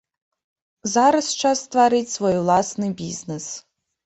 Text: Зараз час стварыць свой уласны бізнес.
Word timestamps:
Зараз 0.93 1.27
час 1.41 1.61
стварыць 1.67 2.13
свой 2.15 2.35
уласны 2.41 2.87
бізнес. 3.05 3.45